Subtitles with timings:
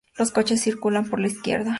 [0.17, 1.69] Los coches circulan por la izquierda.